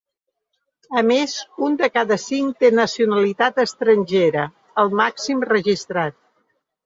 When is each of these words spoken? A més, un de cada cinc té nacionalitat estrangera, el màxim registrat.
A 0.99 1.01
més, 1.09 1.33
un 1.67 1.75
de 1.81 1.89
cada 1.97 2.17
cinc 2.23 2.63
té 2.63 2.71
nacionalitat 2.79 3.61
estrangera, 3.65 4.45
el 4.85 4.91
màxim 5.03 5.45
registrat. 5.53 6.19